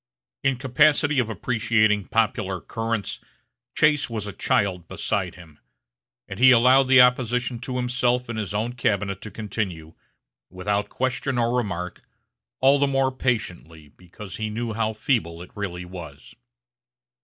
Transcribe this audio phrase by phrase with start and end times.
[0.43, 3.19] In capacity of appreciating popular currents
[3.75, 5.59] Chase was as a child beside him;
[6.27, 9.93] and he allowed the opposition to himself in his own cabinet to continue,
[10.49, 12.01] without question or remark,
[12.61, 16.33] all the more patiently, because he knew how feeble it really was.